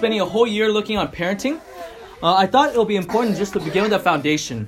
[0.00, 1.60] spending a whole year looking on parenting,
[2.22, 4.66] uh, I thought it would be important just to begin with a foundation.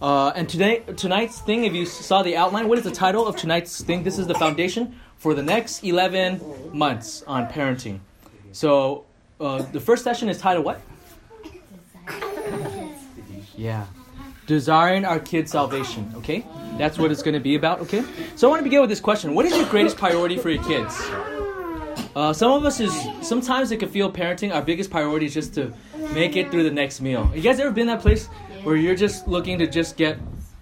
[0.00, 3.36] Uh, and today, tonight's thing, if you saw the outline, what is the title of
[3.36, 4.02] tonight's thing?
[4.02, 6.40] This is the foundation for the next 11
[6.72, 8.00] months on parenting.
[8.50, 9.04] So,
[9.40, 10.80] uh, the first session is titled what?
[13.56, 13.86] Yeah.
[14.48, 16.44] Desiring our kids' salvation, okay?
[16.76, 18.02] That's what it's going to be about, okay?
[18.34, 20.64] So I want to begin with this question What is your greatest priority for your
[20.64, 21.00] kids?
[22.14, 22.92] Uh, some of us is
[23.26, 24.54] sometimes it can feel parenting.
[24.54, 25.72] Our biggest priority is just to
[26.12, 27.30] make it through the next meal.
[27.34, 28.26] You guys ever been that place
[28.64, 30.18] where you're just looking to just get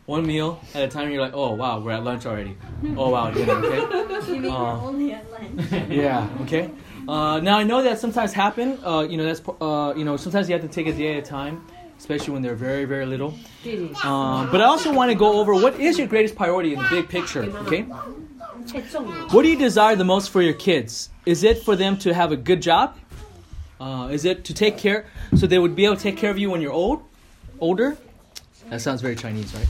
[0.07, 1.05] one meal at a time?
[1.05, 2.57] And you're like, oh wow, we're at lunch already.
[2.97, 3.55] Oh wow, dinner.
[3.55, 4.07] Okay.
[4.31, 5.73] You mean Uh, only at lunch?
[5.91, 6.29] yeah.
[6.43, 6.71] Okay.
[7.09, 8.79] Uh, now I know that sometimes happen.
[8.85, 11.25] Uh, you know that's uh, you know sometimes you have to take a day at
[11.25, 11.67] a time,
[11.99, 13.35] especially when they're very very little.
[14.05, 16.89] Um, but I also want to go over what is your greatest priority in the
[16.91, 17.45] big picture.
[17.67, 17.87] Okay.
[18.73, 21.11] What do you desire the most for your kids?
[21.27, 22.97] Is it for them to have a good job?
[23.81, 25.07] Uh, is it to take care
[25.37, 27.03] so they would be able to take care of you when you're old,
[27.59, 27.97] older?
[28.69, 29.69] That sounds very Chinese, right?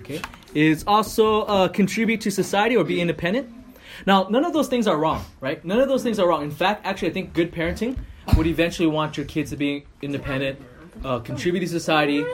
[0.00, 0.20] Okay.
[0.52, 3.48] Is also uh, contribute to society or be independent.
[4.06, 5.64] Now, none of those things are wrong, right?
[5.64, 6.42] None of those things are wrong.
[6.42, 7.96] In fact, actually, I think good parenting
[8.36, 10.60] would eventually want your kids to be independent,
[11.04, 12.24] uh, contribute to society,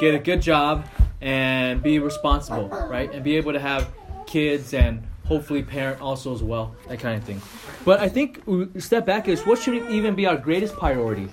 [0.00, 0.86] get a good job,
[1.20, 3.12] and be responsible, right?
[3.12, 3.92] And be able to have
[4.26, 7.40] kids and hopefully parent also as well, that kind of thing.
[7.84, 8.42] But I think
[8.78, 11.28] step back is what should even be our greatest priority?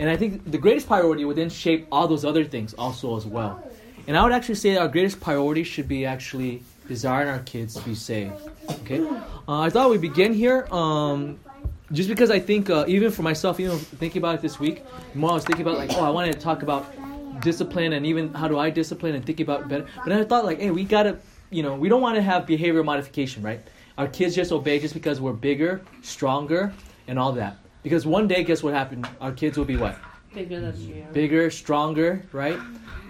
[0.00, 3.24] And I think the greatest priority would then shape all those other things also as
[3.24, 3.62] well.
[4.08, 7.82] And I would actually say our greatest priority should be actually desiring our kids to
[7.82, 8.34] be saved.
[8.80, 9.00] Okay,
[9.46, 10.66] uh, I thought we'd begin here.
[10.72, 11.38] Um,
[11.92, 14.82] just because I think, uh, even for myself, even thinking about it this week,
[15.14, 16.92] more I was thinking about like, oh, I wanted to talk about
[17.40, 19.86] discipline and even how do I discipline and thinking about better.
[19.98, 21.18] But then I thought like, hey, we gotta,
[21.50, 23.60] you know, we don't want to have behavioral modification, right?
[23.98, 26.72] Our kids just obey just because we're bigger, stronger,
[27.08, 27.56] and all that.
[27.82, 29.08] Because one day, guess what happened?
[29.20, 29.96] Our kids will be what?
[30.34, 31.06] Bigger than you.
[31.12, 32.58] bigger, stronger, right?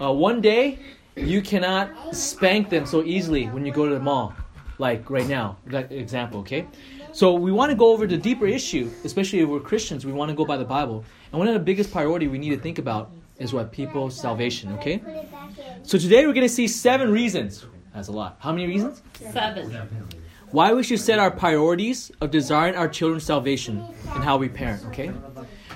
[0.01, 0.79] Uh, one day,
[1.17, 4.35] you cannot spank them so easily when you go to the mall,
[4.79, 6.67] like right now, like example, okay?
[7.13, 10.05] So we want to go over the deeper issue, especially if we're Christians.
[10.05, 12.51] We want to go by the Bible, and one of the biggest priority we need
[12.51, 15.01] to think about is what people's salvation, okay?
[15.83, 17.65] So today we're going to see seven reasons.
[17.97, 18.37] That's a lot.
[18.41, 19.01] How many reasons?
[19.33, 19.75] Seven.
[20.51, 23.83] why we should set our priorities of desiring our children's salvation
[24.15, 25.11] and how we parent, okay?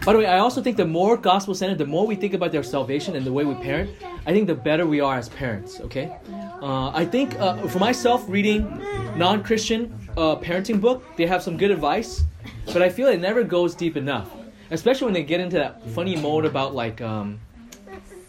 [0.04, 2.52] By the way, I also think the more gospel centered, the more we think about
[2.52, 3.90] their salvation and the way we parent,
[4.26, 6.14] I think the better we are as parents, okay?
[6.60, 8.68] Uh, I think uh, for myself, reading
[9.16, 12.24] non Christian uh, parenting book, they have some good advice,
[12.66, 14.30] but I feel it never goes deep enough,
[14.70, 17.00] especially when they get into that funny mode about like.
[17.00, 17.40] Um,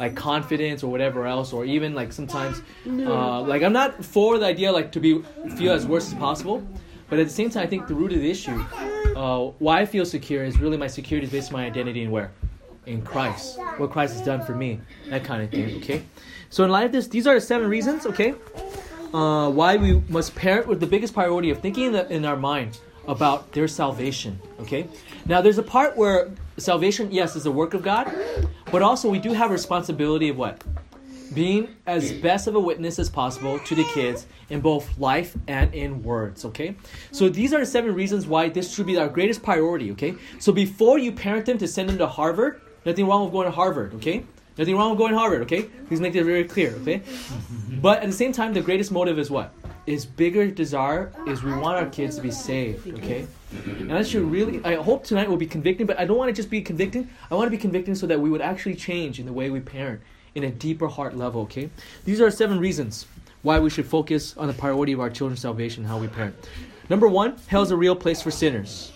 [0.02, 4.48] like confidence or whatever else, or even like sometimes, uh, like I'm not for the
[4.48, 5.22] idea like to be
[5.58, 6.58] feel as worse as possible,
[7.08, 8.58] but at the same time, I think the root of the issue,
[9.16, 12.10] uh, why I feel secure is really my security is based on my identity in
[12.10, 12.32] where,
[12.88, 14.80] in Christ, what Christ has done for me,
[15.10, 15.78] that kind of thing.
[15.78, 16.02] Okay,
[16.50, 18.08] so in light of this, these are the seven reasons.
[18.08, 18.34] Okay,
[19.14, 22.38] uh, why we must parent with the biggest priority of thinking in, the, in our
[22.38, 24.42] mind about their salvation.
[24.62, 24.88] Okay,
[25.28, 28.14] now there's a part where salvation, yes, is a work of God,
[28.72, 30.64] but also we do have responsibility of what?
[31.34, 35.74] Being as best of a witness as possible to the kids in both life and
[35.74, 36.76] in words, okay?
[37.12, 40.16] So these are the seven reasons why this should be our greatest priority, okay?
[40.40, 43.52] So before you parent them to send them to Harvard, nothing wrong with going to
[43.52, 44.26] Harvard, okay?
[44.58, 45.64] Nothing wrong with going to Harvard, okay?
[45.88, 47.02] Please make that very clear, okay?
[47.82, 49.54] But at the same time, the greatest motive is what?
[49.88, 53.26] Is bigger desire is we want our kids to be saved, okay?
[53.52, 56.34] And that should really, I hope tonight will be convicting, but I don't want to
[56.34, 57.10] just be convicting.
[57.30, 59.60] I want to be convicting so that we would actually change in the way we
[59.60, 60.02] parent
[60.36, 61.70] in a deeper heart level, okay?
[62.06, 63.06] These are seven reasons
[63.42, 66.36] why we should focus on the priority of our children's salvation, how we parent.
[66.90, 68.92] Number one, hell is a real place for sinners.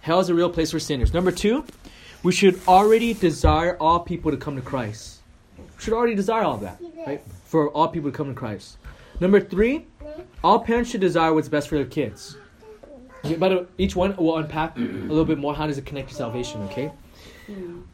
[0.00, 1.12] Hell is a real place for sinners.
[1.12, 1.64] Number two,
[2.22, 5.20] we should already desire all people to come to Christ.
[5.58, 7.22] We should already desire all that, right?
[7.44, 8.78] For all people to come to Christ.
[9.20, 9.86] Number three,
[10.44, 12.36] all parents should desire what's best for their kids.
[13.38, 16.62] But each one will unpack a little bit more how does it connect to salvation,
[16.62, 16.92] okay?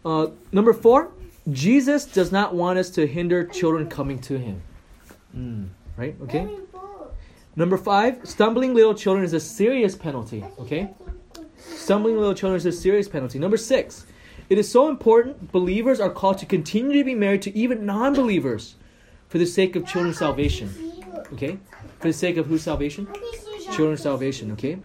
[0.05, 1.13] Uh, number four,
[1.51, 4.63] Jesus does not want us to hinder children coming to him.
[5.37, 6.15] Mm, right?
[6.23, 6.49] Okay?
[7.57, 10.91] Number five, stumbling little children is a serious penalty, okay?
[11.57, 13.39] Stumbling little children is a serious penalty.
[13.39, 14.07] Number six,
[14.49, 18.15] it is so important believers are called to continue to be married to even non
[18.15, 18.77] believers
[19.29, 20.71] for the sake of children's salvation.
[21.33, 21.59] Okay?
[21.99, 23.07] For the sake of whose salvation?
[23.73, 24.79] Children's salvation, okay?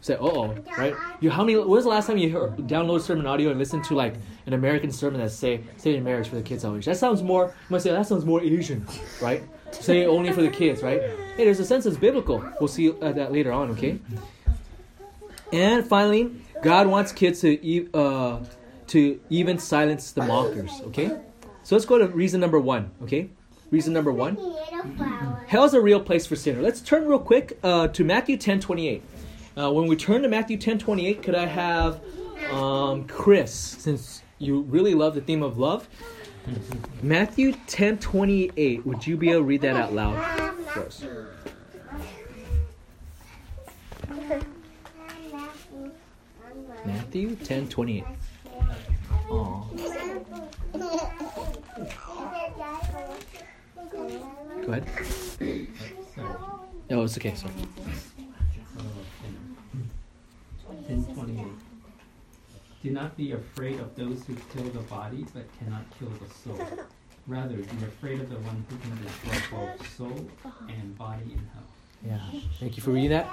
[0.00, 0.94] Say, uh oh, right?
[1.20, 1.58] You how many?
[1.58, 4.14] When was the last time you heard, download sermon audio and listen to like
[4.46, 6.92] an American sermon that say saving marriage for the kids' salvation?
[6.92, 7.46] That sounds more.
[7.46, 8.86] You might say that sounds more Asian,
[9.20, 9.42] right?
[9.72, 11.00] Say only for the kids, right?
[11.36, 12.44] Hey, there's a sense it's biblical.
[12.60, 13.98] We'll see uh, that later on, okay?
[15.52, 16.30] And finally,
[16.62, 18.40] God wants kids to e- uh,
[18.88, 20.80] to even silence the mockers.
[20.86, 21.08] Okay,
[21.64, 22.92] so let's go to reason number one.
[23.02, 23.30] Okay,
[23.70, 24.36] reason number one.
[25.46, 26.62] Hell is a real place for sinner.
[26.62, 29.02] Let's turn real quick uh, to Matthew ten twenty eight.
[29.56, 32.00] Uh, when we turn to Matthew ten twenty eight, could I have
[32.52, 35.88] um, Chris, since you really love the theme of love?
[37.02, 38.86] Matthew ten twenty eight.
[38.86, 41.04] Would you be able to read that out loud for us?
[46.84, 48.04] Matthew ten twenty eight.
[54.64, 54.84] Go ahead.
[56.90, 57.34] Oh, it's okay.
[57.34, 57.52] Sorry.
[60.86, 61.46] Ten twenty-eight.
[62.82, 66.60] Do not be afraid of those who kill the body but cannot kill the soul.
[67.26, 70.30] Rather, be afraid of the one who can destroy both soul
[70.68, 71.66] and body in hell.
[72.06, 72.40] Yeah.
[72.58, 73.28] Thank you for reading that.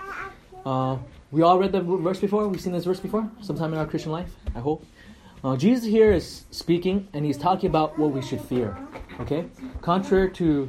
[0.65, 0.97] Uh,
[1.31, 2.47] we all read the verse before.
[2.47, 4.35] We've seen this verse before, sometime in our Christian life.
[4.55, 4.85] I hope.
[5.45, 8.75] Uh, Jesus here is speaking, and he's talking about what we should fear.
[9.19, 9.45] Okay.
[9.81, 10.67] Contrary to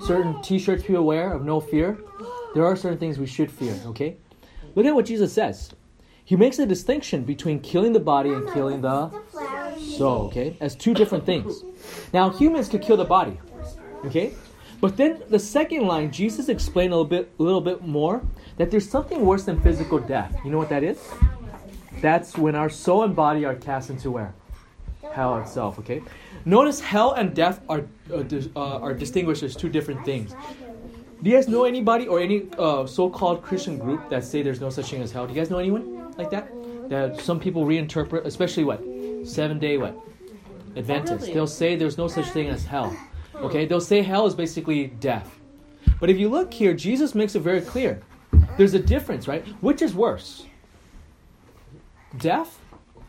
[0.00, 1.98] certain T-shirts people wear of no fear,
[2.54, 3.78] there are certain things we should fear.
[3.84, 4.16] Okay.
[4.74, 5.74] Look at what Jesus says.
[6.24, 9.10] He makes a distinction between killing the body and killing the
[9.78, 10.28] soul.
[10.28, 11.62] Okay, as two different things.
[12.14, 13.38] Now humans could kill the body.
[14.06, 14.32] Okay,
[14.80, 18.22] but then the second line, Jesus explained a little bit, a little bit more
[18.56, 20.34] that there's something worse than physical death.
[20.46, 20.98] You know what that is?
[22.00, 24.34] That's when our soul and body are cast into where?
[25.12, 25.78] Hell itself.
[25.78, 26.02] Okay.
[26.44, 28.24] Notice hell and death are uh,
[28.56, 30.34] uh, are distinguished as two different things.
[31.22, 34.68] Do you guys know anybody or any uh, so-called Christian group that say there's no
[34.68, 35.26] such thing as hell?
[35.26, 36.50] Do you guys know anyone like that?
[36.90, 38.82] That some people reinterpret, especially what
[39.24, 39.96] seven day what
[40.76, 41.26] Adventists.
[41.26, 42.94] They'll say there's no such thing as hell.
[43.36, 45.38] Okay, they'll say hell is basically death.
[46.00, 48.02] But if you look here, Jesus makes it very clear.
[48.56, 49.46] There's a difference, right?
[49.60, 50.46] Which is worse?
[52.18, 52.60] Death,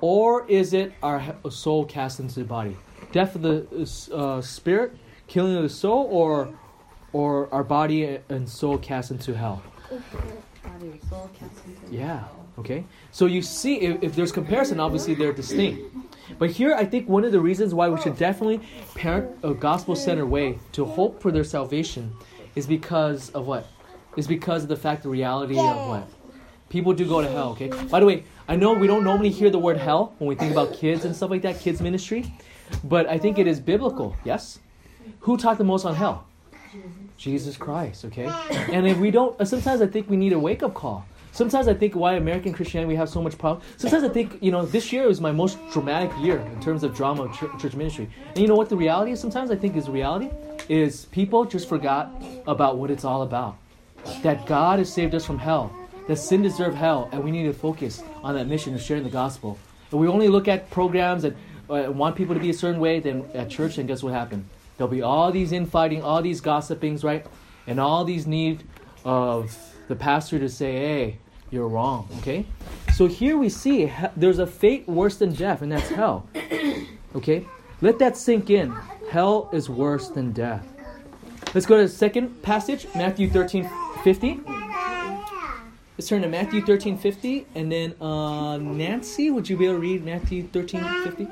[0.01, 2.75] or is it our soul cast into the body?
[3.11, 4.95] Death of the uh, spirit,
[5.27, 6.53] killing of the soul, or
[7.13, 9.63] or our body and soul cast into hell?
[9.89, 10.01] Body
[10.81, 12.23] and soul cast into Yeah.
[12.57, 12.85] Okay.
[13.11, 15.81] So you see, if, if there's comparison, obviously they're distinct.
[16.39, 18.61] But here, I think one of the reasons why we should definitely
[18.95, 22.13] parent a gospel-centered way to hope for their salvation
[22.55, 23.67] is because of what?
[24.15, 26.09] Is because of the fact, the reality of what?
[26.69, 27.49] People do go to hell.
[27.51, 27.69] Okay.
[27.87, 30.51] By the way, I know we don't normally hear the word hell when we think
[30.51, 32.33] about kids and stuff like that, kids ministry,
[32.83, 34.15] but I think it is biblical.
[34.23, 34.59] Yes.
[35.21, 36.27] Who taught the most on hell?
[37.17, 38.27] Jesus Christ, okay?
[38.71, 41.05] And if we don't, sometimes I think we need a wake up call.
[41.31, 43.65] Sometimes I think why American Christianity we have so much problem.
[43.77, 46.95] Sometimes I think, you know, this year was my most dramatic year in terms of
[46.95, 48.09] drama of church ministry.
[48.29, 49.19] And you know what the reality is?
[49.19, 50.29] Sometimes I think is reality
[50.69, 52.09] is people just forgot
[52.47, 53.57] about what it's all about.
[54.23, 55.75] That God has saved us from hell.
[56.07, 59.09] That sin deserved hell, and we need to focus on that mission of sharing the
[59.09, 59.57] gospel.
[59.87, 61.35] If we only look at programs and
[61.69, 64.47] uh, want people to be a certain way, then at church, then guess what happened?
[64.77, 67.25] There'll be all these infighting, all these gossipings, right?
[67.65, 68.63] And all these need
[69.03, 69.57] of
[69.87, 71.17] the pastor to say, hey,
[71.49, 72.45] you're wrong, okay?
[72.93, 76.27] So here we see there's a fate worse than death, and that's hell.
[77.15, 77.47] Okay?
[77.79, 78.75] Let that sink in.
[79.09, 80.67] Hell is worse than death.
[81.53, 83.69] Let's go to the second passage, Matthew 13
[84.03, 84.64] 50.
[85.97, 87.47] Let's turn to Matthew 13 50.
[87.55, 91.27] And then, uh, Nancy, would you be able to read Matthew 13 50?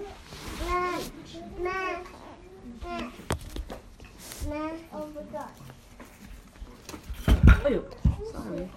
[7.65, 7.85] Oh,
[8.31, 8.69] sorry.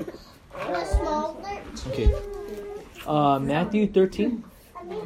[1.89, 2.15] Okay.
[3.07, 4.43] Uh, Matthew 13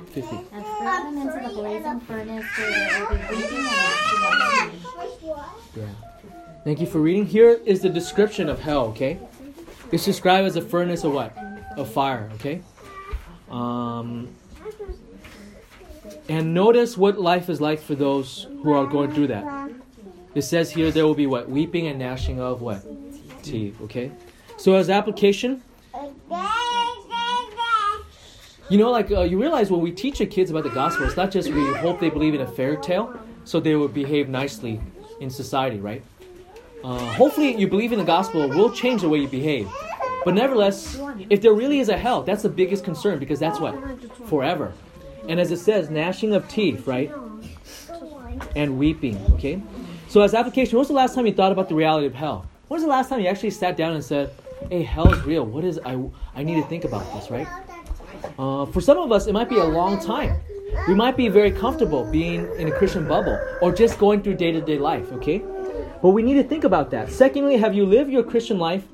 [0.07, 0.37] 50.
[0.53, 5.77] And them into the blazing furnace where there will be weeping and gnashing of teeth.
[5.77, 5.85] Yeah.
[6.65, 7.27] Thank you for reading.
[7.27, 9.19] Here is the description of hell, okay?
[9.93, 11.37] It's described as a furnace of what?
[11.77, 12.63] Of fire, okay?
[13.51, 14.29] Um,
[16.29, 19.71] and notice what life is like for those who are going through that.
[20.35, 21.51] It says here there will be what?
[21.51, 22.83] Weeping and gnashing of what?
[23.43, 24.13] Teeth, okay?
[24.57, 25.63] So as application,
[28.69, 31.17] you know, like uh, you realize when we teach the kids about the gospel, it's
[31.17, 34.81] not just we hope they believe in a fairy tale so they will behave nicely
[35.19, 36.05] in society, right?
[36.83, 39.71] Uh, hopefully, you believe in the gospel will change the way you behave.
[40.25, 43.75] But nevertheless, if there really is a hell, that's the biggest concern because that's what?
[44.27, 44.73] Forever.
[45.29, 47.13] And as it says, gnashing of teeth, right?
[48.57, 49.63] And weeping, okay?
[50.09, 52.47] So, as application, when was the last time you thought about the reality of hell?
[52.69, 54.33] When was the last time you actually sat down and said,
[54.69, 55.45] hey, hell is real?
[55.45, 56.03] What is, I,
[56.35, 57.47] I need to think about this, right?
[58.39, 60.41] Uh, for some of us, it might be a long time.
[60.87, 64.53] We might be very comfortable being in a Christian bubble or just going through day
[64.53, 65.43] to day life, okay?
[66.03, 67.11] But we need to think about that.
[67.11, 68.85] Secondly, have you lived your Christian life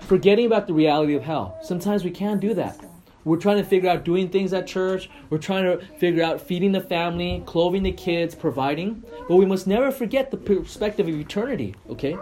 [0.00, 1.58] forgetting about the reality of hell?
[1.62, 2.78] Sometimes we can't do that.
[3.24, 5.08] We're trying to figure out doing things at church.
[5.30, 9.04] We're trying to figure out feeding the family, clothing the kids, providing.
[9.28, 12.16] But we must never forget the perspective of eternity, okay?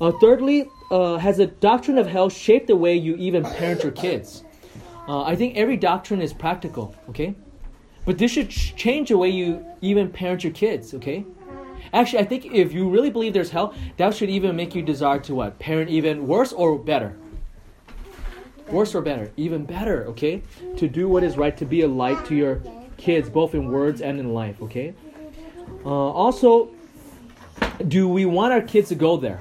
[0.00, 3.92] Uh, thirdly, uh, has the doctrine of hell shaped the way you even parent your
[3.92, 4.44] kids?
[5.08, 7.34] Uh, I think every doctrine is practical, okay?
[8.04, 11.24] But this should ch- change the way you even parent your kids, okay?
[11.92, 15.18] Actually, I think if you really believe there's hell, that should even make you desire
[15.20, 15.58] to what?
[15.58, 17.16] Parent even worse or better?
[18.68, 19.30] Worse or better?
[19.36, 20.42] Even better, okay?
[20.76, 22.62] To do what is right, to be a light to your
[22.96, 24.94] kids, both in words and in life, okay?
[25.84, 26.70] Uh, also,
[27.88, 29.40] do we want our kids to go there?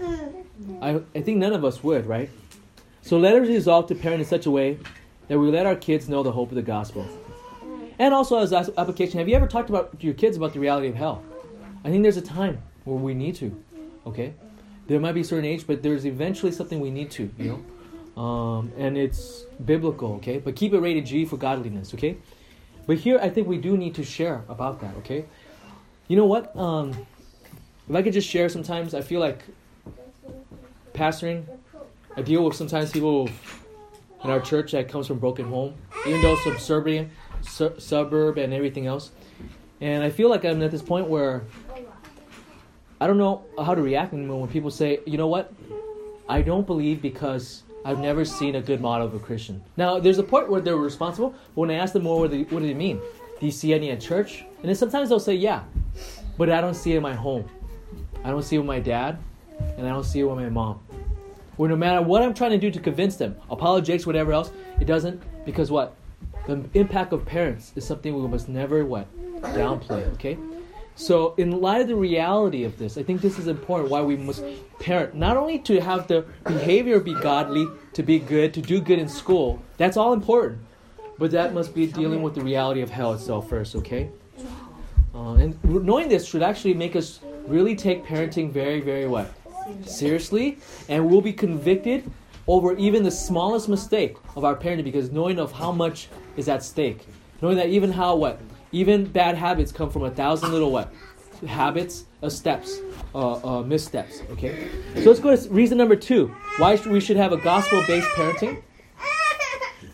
[0.82, 2.30] I, I think none of us would, right?
[3.02, 4.78] So let us resolve to parent in such a way
[5.28, 7.08] that we let our kids know the hope of the gospel.
[8.00, 10.88] And also, as application, have you ever talked about to your kids about the reality
[10.88, 11.24] of hell?
[11.84, 13.63] I think there's a time where we need to,
[14.08, 14.34] okay?
[14.88, 17.62] There might be a certain age, but there's eventually something we need to, you
[18.16, 18.22] know?
[18.22, 20.38] Um, and it's biblical, okay?
[20.38, 22.18] But keep it rated G for godliness, okay?
[22.86, 25.25] But here, I think we do need to share about that, okay?
[26.08, 26.56] You know what?
[26.56, 26.92] Um,
[27.90, 29.44] if I could just share sometimes, I feel like
[30.94, 31.46] pastoring,
[32.16, 33.30] I deal with sometimes people
[34.24, 35.74] in our church that comes from broken home,
[36.08, 37.12] even though it's suburban,
[37.42, 39.12] su- suburb and everything else.
[39.82, 41.44] And I feel like I'm at this point where
[43.04, 45.52] I don't know how to react anymore when people say, you know what,
[46.30, 49.62] I don't believe because I've never seen a good model of a Christian.
[49.76, 52.38] Now, there's a point where they're responsible, but when I ask them more, what do,
[52.38, 53.02] they, what do they mean?
[53.42, 54.46] Do you see any at church?
[54.60, 55.64] And then sometimes they'll say, yeah,
[56.38, 57.44] but I don't see it in my home.
[58.24, 59.18] I don't see it with my dad,
[59.78, 60.80] and I don't see it with my mom.
[61.58, 64.86] Where no matter what I'm trying to do to convince them, apologetics, whatever else, it
[64.86, 65.98] doesn't, because what?
[66.48, 69.08] The impact of parents is something we must never, what?
[69.42, 70.38] Downplay, okay?
[70.96, 74.16] So, in light of the reality of this, I think this is important why we
[74.16, 74.44] must
[74.80, 79.00] parent not only to have the behavior be godly, to be good, to do good
[79.00, 80.60] in school, that's all important,
[81.18, 84.10] but that must be dealing with the reality of hell itself first, okay?
[85.16, 89.32] Uh, and knowing this should actually make us really take parenting very, very what?
[89.86, 90.60] Seriously,
[90.90, 92.10] and we'll be convicted
[92.48, 96.08] over even the smallest mistake of our parenting because knowing of how much
[96.38, 97.08] is at stake,
[97.42, 98.40] knowing that even how what
[98.74, 100.92] even bad habits come from a thousand little what?
[101.48, 102.80] Habits, uh, steps,
[103.13, 104.22] uh, uh, missteps.
[104.32, 104.68] Okay?
[104.96, 106.36] So let's go to reason number two.
[106.58, 108.62] Why we should have a gospel based parenting.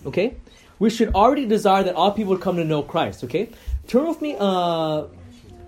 [0.05, 0.37] Okay?
[0.79, 3.23] We should already desire that all people come to know Christ.
[3.25, 3.49] Okay?
[3.87, 5.05] Turn with me, uh,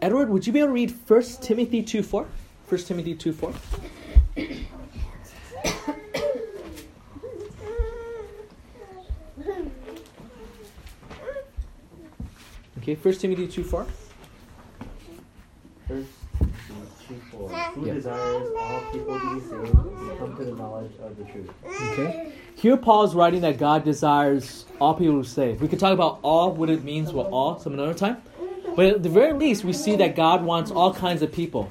[0.01, 2.25] Edward, would you be able to read 1 Timothy 2 4?
[2.69, 3.53] 1 Timothy 2 4.
[12.81, 13.85] Okay, First Timothy 2 4.
[15.87, 16.07] First,
[17.07, 17.49] two four.
[17.49, 17.93] Who Yeah.
[17.93, 21.49] desires all people to be saved and come to the knowledge of the truth?
[21.91, 22.31] Okay.
[22.55, 25.61] Here Paul's writing that God desires all people to save.
[25.61, 28.17] We could talk about all, what it means with all, some another time.
[28.75, 31.69] But at the very least, we see that God wants all kinds of people.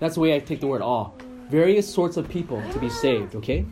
[0.00, 1.14] That's the way I take the word all.
[1.50, 3.66] Various sorts of people to be saved, okay?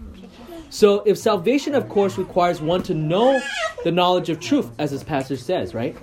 [0.70, 3.40] So if salvation, of course, requires one to know
[3.84, 5.96] the knowledge of truth, as this passage says, right?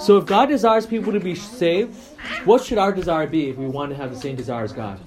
[0.00, 1.94] So if God desires people to be saved,
[2.46, 4.98] what should our desire be if we want to have the same desire as God?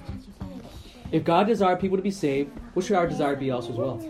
[1.10, 4.00] If God desires people to be saved, what should our desire be also as well?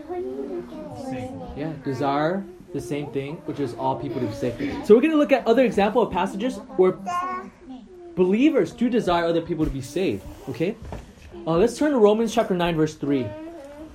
[1.57, 4.85] Yeah, desire the same thing, which is all people to be saved.
[4.85, 6.97] So we're going to look at other example of passages where
[8.15, 10.23] believers do desire other people to be saved.
[10.49, 10.75] Okay,
[11.47, 13.25] uh, let's turn to Romans chapter nine, verse three.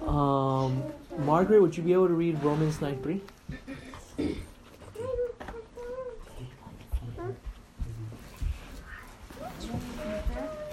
[0.06, 0.82] Um,
[1.18, 3.20] Margaret, would you be able to read Romans nine three?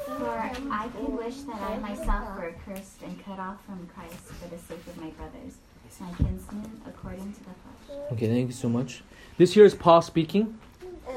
[0.06, 4.48] For I could wish that I myself were accursed and cut off from Christ for
[4.50, 5.58] the sake of my brothers,
[6.00, 8.00] my kinsmen, according to the flesh.
[8.12, 9.04] Okay, thank you so much.
[9.38, 10.58] This here is Paul speaking.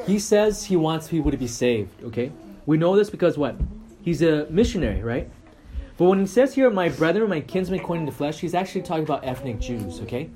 [0.07, 2.33] He says he wants people to be saved, okay?
[2.67, 3.57] We know this because what?
[4.03, 5.31] He's a missionary, right?
[5.97, 8.83] But when he says here, my brethren, my kinsmen according to the flesh, he's actually
[8.83, 10.31] talking about ethnic Jews, okay?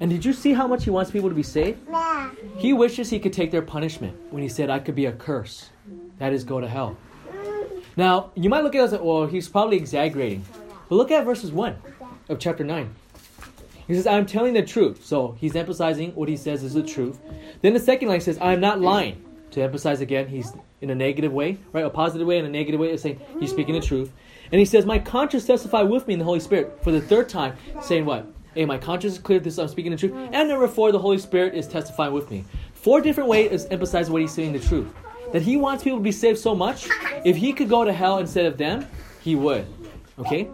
[0.00, 1.80] And did you see how much he wants people to be saved?
[1.90, 2.30] Yeah.
[2.56, 5.70] He wishes he could take their punishment when he said, I could be a curse.
[6.18, 6.96] That is, go to hell.
[7.96, 10.44] Now, you might look at us and well, he's probably exaggerating.
[10.88, 11.76] But look at verses 1
[12.28, 12.94] of chapter 9.
[13.86, 15.04] He says, I'm telling the truth.
[15.04, 17.18] So he's emphasizing what he says is the truth.
[17.62, 19.22] Then the second line says, I'm not lying.
[19.52, 21.84] To emphasize again, he's in a negative way, right?
[21.84, 24.12] A positive way and a negative way of saying he's speaking the truth.
[24.52, 27.28] And he says, My conscience testify with me in the Holy Spirit for the third
[27.28, 28.26] time, saying what?
[28.54, 30.12] Hey, my conscience is clear, this I'm speaking the truth.
[30.32, 32.44] And number four, the Holy Spirit is testifying with me.
[32.74, 34.88] Four different ways is emphasizing what he's saying the truth.
[35.32, 36.88] That he wants people to be saved so much,
[37.24, 38.86] if he could go to hell instead of them,
[39.20, 39.66] he would.
[40.18, 40.48] Okay?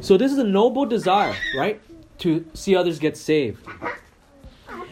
[0.00, 1.80] So this is a noble desire, right?
[2.18, 3.64] To see others get saved.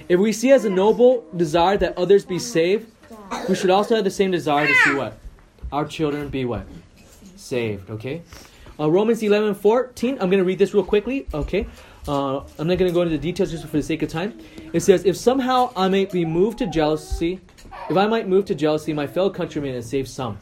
[0.08, 2.90] If we see as a noble desire that others be saved,
[3.48, 5.18] we should also have the same desire to see what?
[5.72, 6.66] Our children be what?
[7.36, 8.22] Saved, okay?
[8.78, 10.14] Uh, Romans 11 14.
[10.14, 11.66] I'm going to read this real quickly, okay?
[12.08, 14.38] Uh, I'm not going to go into the details just for the sake of time.
[14.72, 17.40] It says, If somehow I may be moved to jealousy,
[17.88, 20.38] if I might move to jealousy my fellow countrymen and save some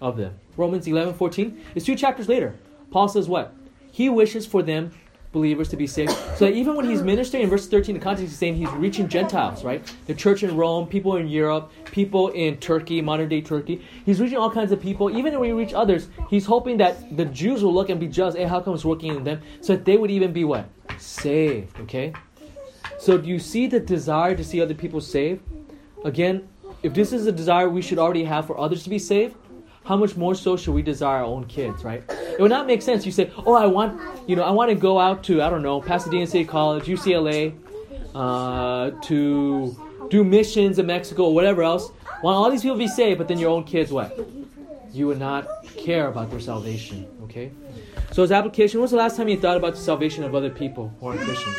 [0.00, 0.34] of them.
[0.56, 1.60] Romans 11 14.
[1.74, 2.54] It's two chapters later.
[2.90, 3.54] Paul says what?
[3.92, 4.92] He wishes for them
[5.32, 6.10] believers to be saved.
[6.36, 9.08] So that even when he's ministering in verse 13, the context is saying he's reaching
[9.08, 9.82] Gentiles, right?
[10.06, 13.84] The church in Rome, people in Europe, people in Turkey, modern day Turkey.
[14.04, 15.16] He's reaching all kinds of people.
[15.16, 18.34] Even when he reach others, he's hoping that the Jews will look and be jealous.
[18.34, 19.40] Hey, how come it's working in them?
[19.60, 20.68] So that they would even be what?
[20.98, 22.12] Saved, okay?
[22.98, 25.42] So do you see the desire to see other people saved?
[26.04, 26.48] Again,
[26.82, 29.36] if this is a desire we should already have for others to be saved,
[29.84, 32.02] how much more so should we desire our own kids, right?
[32.08, 33.06] It would not make sense.
[33.06, 35.62] You say, "Oh, I want, you know, I want to go out to I don't
[35.62, 37.54] know Pasadena State College, UCLA,
[38.14, 39.76] uh, to
[40.10, 41.90] do missions in Mexico or whatever else.
[42.22, 44.18] Want all these people to be saved, but then your own kids, what?
[44.92, 47.06] You would not care about their salvation.
[47.24, 47.50] Okay.
[48.12, 50.92] So his application, was the last time you thought about the salvation of other people
[50.98, 51.56] who aren't Christians?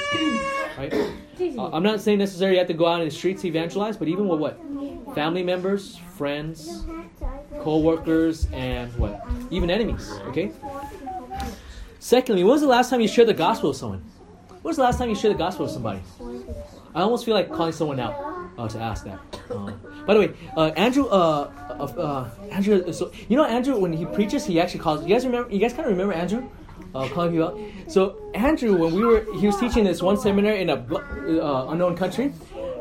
[0.78, 0.94] Right.
[1.58, 3.98] Uh, I'm not saying necessarily you have to go out in the streets to evangelize,
[3.98, 4.60] but even with what?
[5.16, 6.86] Family members, friends,
[7.62, 9.26] co-workers, and what?
[9.50, 10.12] Even enemies.
[10.28, 10.52] Okay.
[12.00, 14.04] Secondly, when was the last time you shared the gospel with someone?
[14.50, 16.02] When was the last time you shared the gospel with somebody?
[16.94, 18.16] I almost feel like calling someone out
[18.58, 19.20] uh, to ask that.
[19.50, 19.72] Uh,
[20.06, 24.06] by the way, uh, Andrew, uh, uh, uh, Andrew, so you know Andrew when he
[24.06, 25.04] preaches, he actually calls.
[25.04, 25.52] You guys remember?
[25.52, 26.50] You guys kind of remember Andrew?
[26.94, 27.58] Uh, calling you out.
[27.88, 31.96] So Andrew, when we were, he was teaching this one seminar in a uh, unknown
[31.96, 32.34] country.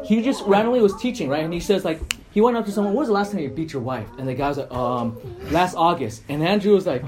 [0.05, 1.45] He just randomly was teaching, right?
[1.45, 2.01] And he says like,
[2.33, 2.95] he went up to someone.
[2.95, 4.09] When was the last time you beat your wife?
[4.19, 5.17] And the guy was like, um,
[5.53, 6.23] last August.
[6.29, 7.05] And Andrew was like,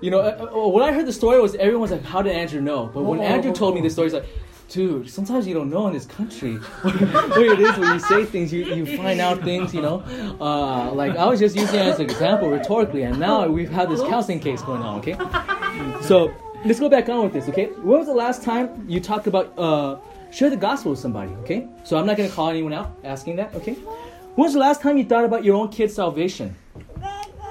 [0.00, 2.32] you know, uh, uh, when I heard the story, was everyone was like, how did
[2.32, 2.90] Andrew know?
[2.92, 4.26] But when Andrew told me the story, he's like,
[4.72, 8.52] dude, sometimes you don't know in this country what it is when you say things,
[8.52, 10.02] you, you find out things, you know.
[10.40, 13.90] Uh, like I was just using it as an example rhetorically, and now we've had
[13.90, 14.98] this counseling case going on.
[15.00, 15.16] Okay,
[16.00, 17.48] so let's go back on with this.
[17.50, 19.98] Okay, when was the last time you talked about uh,
[20.30, 21.32] share the gospel with somebody?
[21.42, 23.54] Okay, so I'm not gonna call anyone out asking that.
[23.54, 26.56] Okay, when was the last time you thought about your own kid's salvation?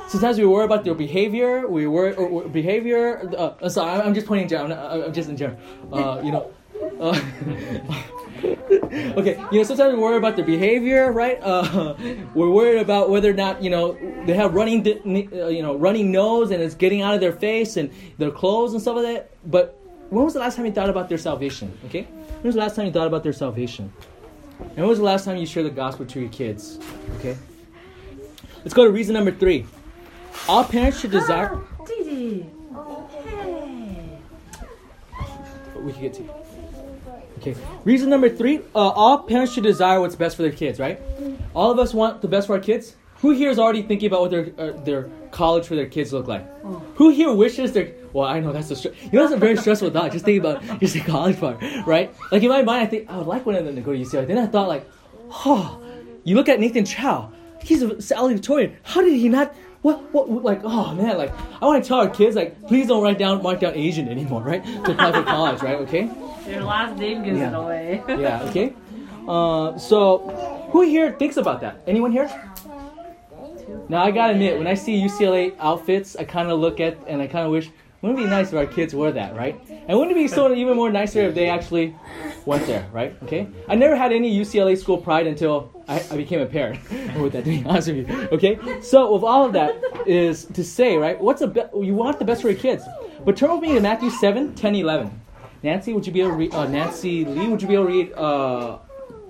[0.08, 1.68] Sometimes we worry about their behavior.
[1.68, 3.32] We worry or, or behavior.
[3.38, 4.74] Uh, sorry, I'm just pointing general.
[4.74, 5.60] I'm, I'm just in general.
[5.94, 6.52] Uh, you know.
[7.00, 7.20] Uh,
[8.44, 11.40] okay, you know, sometimes we worry about their behavior, right?
[11.42, 11.96] Uh,
[12.34, 16.12] we're worried about whether or not, you know, they have running, uh, you know, running
[16.12, 19.32] nose and it's getting out of their face and their clothes and stuff like that.
[19.50, 19.78] But
[20.10, 21.78] when was the last time you thought about their salvation?
[21.86, 23.92] Okay, when was the last time you thought about their salvation?
[24.60, 26.80] And when was the last time you shared the gospel to your kids?
[27.20, 27.38] Okay,
[28.58, 29.66] let's go to reason number three.
[30.48, 31.60] All parents should desire.
[31.88, 32.46] Gigi.
[33.10, 34.20] Hey.
[35.76, 36.41] We can get to.
[37.42, 37.56] Okay.
[37.84, 40.80] Reason number three: uh, all parents should desire what's best for their kids.
[40.80, 41.02] Right?
[41.56, 42.96] All of us want the best for our kids.
[43.18, 46.28] Who here is already thinking about what their uh, their college for their kids look
[46.28, 46.46] like?
[46.96, 49.58] Who here wishes their well, I know that's a str- you know that's a very
[49.58, 50.12] stressful thought.
[50.12, 52.14] Just think about just the college part, right?
[52.32, 54.00] Like in my mind, I think I would like one of them to go to
[54.00, 54.28] UCLA.
[54.28, 54.90] Then I thought like,
[55.46, 55.82] oh,
[56.24, 57.32] you look at Nathan Chow.
[57.64, 58.76] He's a valedictorian.
[58.84, 59.54] How did he not?
[59.82, 63.02] What, what, like, oh man, like, I want to tell our kids, like, please don't
[63.02, 64.64] write down, mark down Asian anymore, right?
[64.64, 65.78] To apply for college, right?
[65.80, 66.10] Okay?
[66.48, 67.50] Your last name gives Yeah.
[67.50, 68.04] it away.
[68.08, 68.74] Yeah, okay?
[69.28, 71.82] Uh, so, who here thinks about that?
[71.88, 72.30] Anyone here?
[73.90, 77.20] Now, I gotta admit, when I see UCLA outfits, I kind of look at and
[77.22, 77.70] I kind of wish,
[78.02, 79.62] wouldn't it be nice if our kids wore that, right?
[79.70, 81.96] And wouldn't it be so even more nicer if they actually
[82.46, 83.16] went there, right?
[83.24, 83.48] Okay?
[83.68, 86.80] I never had any UCLA school pride until I, I became a parent.
[87.20, 88.28] with that, to be honest with you.
[88.32, 88.82] Okay?
[88.82, 92.26] So, with all of that is to say, right, what's a be- you want the
[92.26, 92.84] best for your kids.
[93.24, 95.22] But turn with me to Matthew 7, 10, 11.
[95.64, 97.92] Nancy, would you be able to read, uh, Nancy Lee, would you be able to
[97.92, 98.80] read uh,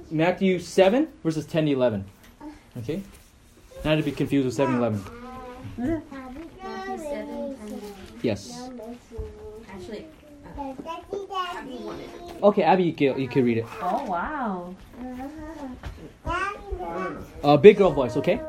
[0.09, 2.05] Matthew 7 verses 10 to 11?
[2.77, 3.03] Okay?
[3.83, 5.03] Not to be confused with 7 11.
[8.23, 9.01] Matthew 7, Yes.
[9.69, 10.05] actually,
[12.43, 13.65] Okay, Abby, you can, you can read it.
[13.81, 14.75] Oh wow.
[17.43, 18.39] Uh, big girl voice, okay?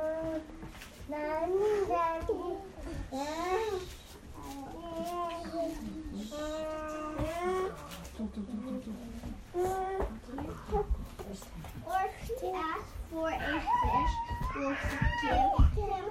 [11.87, 12.09] Or
[12.41, 14.13] to ask for a fish
[14.55, 16.05] will give him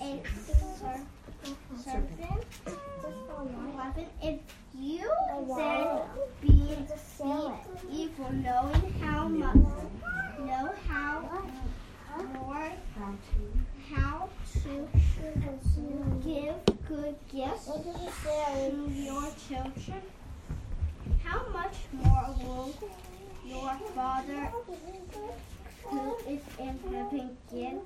[0.00, 0.22] a
[0.78, 1.06] ser-
[4.22, 4.40] If
[4.74, 5.10] you
[5.46, 6.00] then
[6.42, 6.76] be
[7.92, 9.54] evil, knowing how much,
[10.38, 11.20] know how
[12.34, 12.72] more
[13.90, 14.28] how
[14.62, 14.88] to
[16.24, 16.54] give
[16.88, 20.02] good gifts to your children,
[21.22, 22.74] how much more will
[23.44, 24.50] your Father
[25.84, 27.80] who is in heaven give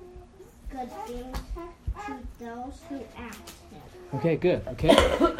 [0.71, 1.37] good things
[4.13, 4.67] Okay, good.
[4.67, 4.89] Okay.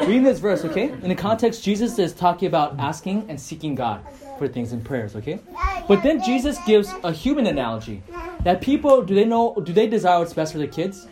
[0.00, 0.90] Reading this verse, okay?
[0.90, 4.00] In the context, Jesus is talking about asking and seeking God
[4.38, 5.40] for things in prayers, okay?
[5.86, 8.02] But then Jesus gives a human analogy.
[8.44, 11.06] That people, do they know, do they desire what's best for their kids?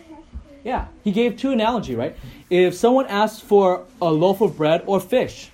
[0.64, 0.86] Yeah.
[1.04, 2.16] He gave two analogy, right?
[2.48, 5.50] If someone asks for a loaf of bread or fish,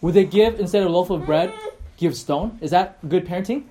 [0.00, 1.52] would they give, instead of a loaf of bread,
[1.96, 2.58] give stone?
[2.60, 3.64] Is that good parenting?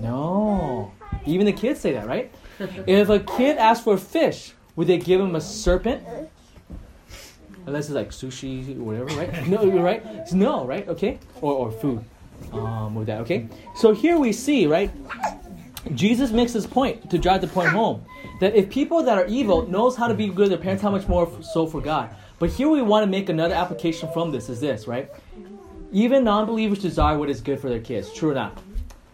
[0.00, 0.90] No.
[1.26, 2.32] Even the kids say that, right?
[2.86, 6.02] If a kid asks for a fish, would they give him a serpent?
[7.66, 9.46] Unless it's like sushi or whatever, right?
[9.48, 10.02] No, you're right?
[10.32, 10.88] No, right?
[10.88, 11.18] Okay?
[11.40, 12.04] Or, or food
[12.52, 13.48] um, with that, okay?
[13.76, 14.90] So here we see, right?
[15.94, 18.04] Jesus makes this point to drive the point home
[18.40, 20.90] that if people that are evil knows how to be good to their parents, how
[20.90, 22.10] much more so for God.
[22.38, 25.10] But here we want to make another application from this is this, right?
[25.92, 28.12] Even non-believers desire what is good for their kids.
[28.12, 28.58] True or not?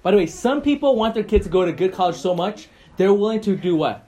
[0.03, 2.69] By the way, some people want their kids to go to good college so much
[2.99, 4.07] they're willing to do what?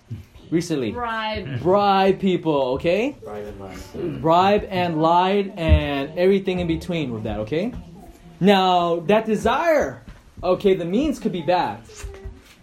[0.50, 1.60] Recently, Bribe.
[1.62, 2.60] bribe people.
[2.74, 4.18] Okay, Bribe and lie.
[4.20, 7.38] bribe and lied and everything in between with that.
[7.40, 7.72] Okay.
[8.40, 10.02] Now that desire,
[10.42, 11.78] okay, the means could be bad,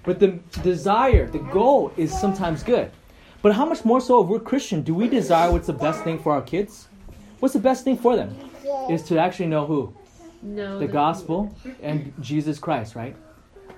[0.03, 2.91] but the desire, the goal is sometimes good.
[3.41, 6.19] But how much more so if we're Christian, do we desire what's the best thing
[6.19, 6.89] for our kids?
[7.39, 8.35] What's the best thing for them?
[8.89, 9.93] Is to actually know who?
[10.41, 10.77] No.
[10.79, 13.15] The gospel and Jesus Christ, right?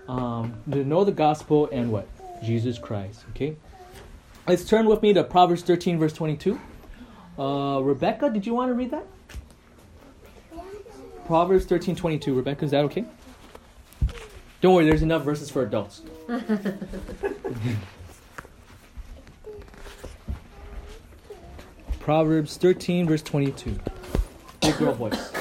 [0.08, 2.08] Um, to know the gospel and what?
[2.44, 3.56] Jesus Christ, okay?
[4.48, 6.60] Let's turn with me to Proverbs 13, verse 22.
[7.38, 9.06] Uh, Rebecca, did you want to read that?
[11.26, 12.34] Proverbs 13, 22.
[12.34, 13.06] Rebecca, is that okay?
[14.62, 16.02] Don't worry, there's enough verses for adults.
[22.00, 23.80] Proverbs 13, verse 22.
[24.62, 25.32] Big girl voice.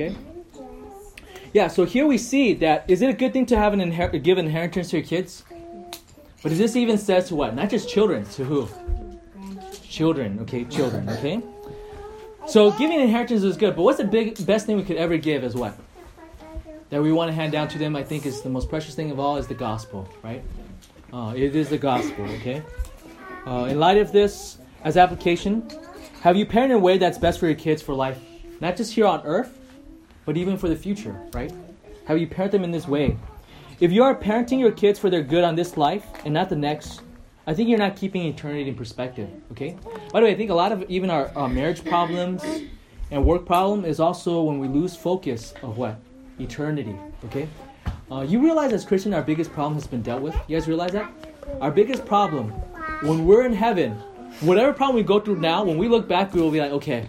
[0.00, 0.16] Okay?
[1.52, 4.22] Yeah, so here we see that is it a good thing to have an inher-
[4.22, 5.44] give an inheritance to your kids?
[6.42, 7.54] But is this even says to what?
[7.54, 8.68] Not just children, to who?
[9.82, 10.64] Children, okay?
[10.64, 11.42] Children, okay?
[12.46, 15.44] So giving inheritance is good, but what's the big best thing we could ever give
[15.44, 15.76] is what?
[16.88, 19.10] That we want to hand down to them, I think is the most precious thing
[19.10, 20.42] of all is the gospel, right?
[21.12, 22.62] Uh, it is the gospel, okay?
[23.46, 25.68] Uh, in light of this, as application,
[26.22, 28.18] have you parented in a way that's best for your kids for life?
[28.60, 29.59] Not just here on earth,
[30.24, 31.52] but even for the future, right?
[32.06, 33.16] Have you parent them in this way?
[33.80, 36.56] If you are parenting your kids for their good on this life and not the
[36.56, 37.02] next,
[37.46, 39.76] I think you're not keeping eternity in perspective, okay?
[40.12, 42.44] By the way, I think a lot of even our, our marriage problems
[43.10, 45.98] and work problem is also when we lose focus of what?
[46.38, 47.48] Eternity, okay?
[48.12, 50.34] Uh, you realize as Christian, our biggest problem has been dealt with?
[50.46, 51.10] You guys realize that?
[51.60, 52.50] Our biggest problem,
[53.02, 53.92] when we're in heaven,
[54.40, 57.08] whatever problem we go through now, when we look back, we will be like, okay,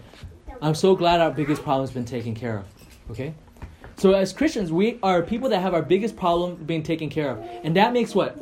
[0.61, 2.65] I'm so glad our biggest problem has been taken care of.
[3.11, 3.33] Okay?
[3.97, 7.45] So as Christians, we are people that have our biggest problem being taken care of.
[7.63, 8.37] And that makes what?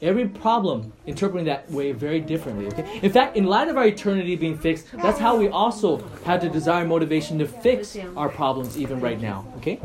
[0.00, 2.66] Every problem interpreting that way very differently.
[2.66, 3.00] Okay?
[3.02, 6.48] In fact, in light of our eternity being fixed, that's how we also have the
[6.48, 9.50] desire motivation to fix our problems even right now.
[9.56, 9.80] Okay?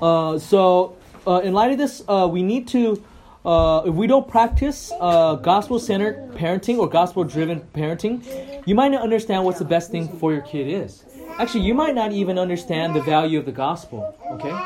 [0.00, 3.02] Uh, so uh, in light of this, uh, we need to
[3.44, 8.24] uh, if we don't practice uh, gospel centered parenting or gospel driven parenting,
[8.66, 11.03] you might not understand what's the best thing for your kid is.
[11.38, 14.56] Actually, you might not even understand the value of the gospel, okay?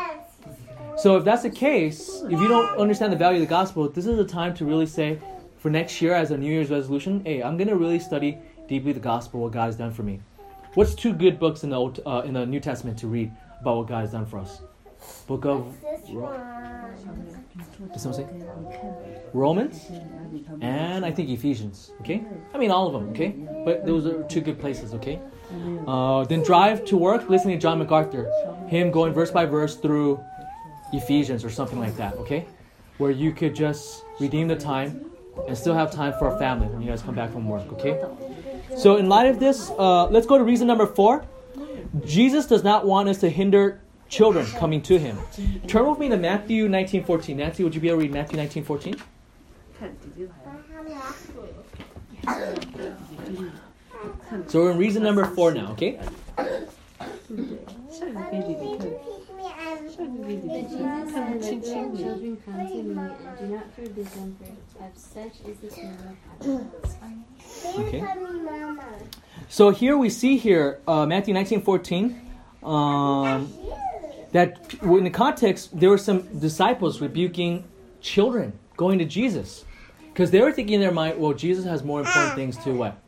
[0.98, 4.04] So, if that's the case, if you don't understand the value of the gospel, this
[4.04, 5.18] is a time to really say,
[5.58, 8.36] for next year as a New Year's resolution, hey, I'm going to really study
[8.68, 10.20] deeply the gospel, what God has done for me.
[10.74, 13.78] What's two good books in the, Old, uh, in the New Testament to read about
[13.78, 14.60] what God has done for us?
[15.26, 15.74] Book of
[17.92, 18.26] Did someone say?
[19.32, 19.90] Romans
[20.60, 21.92] and I think Ephesians.
[22.00, 23.10] Okay, I mean all of them.
[23.10, 24.94] Okay, but those are two good places.
[24.94, 25.20] Okay,
[25.86, 28.30] uh, then drive to work listening to John MacArthur,
[28.68, 30.20] him going verse by verse through
[30.92, 32.14] Ephesians or something like that.
[32.14, 32.46] Okay,
[32.98, 35.10] where you could just redeem the time
[35.46, 37.70] and still have time for a family when you guys come back from work.
[37.74, 38.00] Okay,
[38.76, 41.24] so in light of this, uh, let's go to reason number four.
[42.04, 45.18] Jesus does not want us to hinder children coming to him.
[45.66, 47.36] Turn with me to Matthew 19:14.
[47.36, 49.00] Nancy, would you be able to read Matthew 19:14?
[54.46, 55.98] So we're in reason number four now, okay?
[67.78, 68.04] Okay.
[69.48, 72.28] So here we see here uh, Matthew 19:14
[72.62, 73.52] um,
[74.32, 77.64] that in the context there were some disciples rebuking
[78.00, 79.64] children going to Jesus.
[80.08, 82.98] Because they were thinking in their mind, well, Jesus has more important things to what?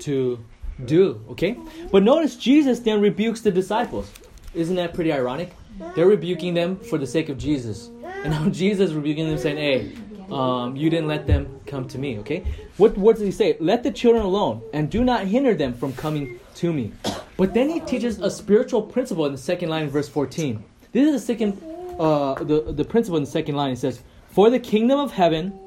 [0.00, 0.44] To
[0.84, 1.56] do, okay?
[1.90, 4.10] But notice Jesus then rebukes the disciples.
[4.54, 5.52] Isn't that pretty ironic?
[5.94, 7.90] They're rebuking them for the sake of Jesus.
[8.24, 9.92] And now Jesus rebuking them saying, hey,
[10.32, 12.44] um, you didn't let them come to me, okay?
[12.76, 13.56] What, what does he say?
[13.60, 16.92] Let the children alone and do not hinder them from coming to me.
[17.36, 20.62] But then he teaches a spiritual principle in the second line, verse 14.
[20.92, 21.62] This is the second,
[21.98, 23.72] uh, the, the principle in the second line.
[23.72, 25.58] It says, For the kingdom of heaven